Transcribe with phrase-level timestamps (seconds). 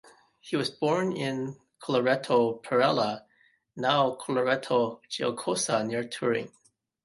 [0.39, 3.23] He was born in Colleretto Parella,
[3.75, 6.51] now Colleretto Giacosa, near Turin.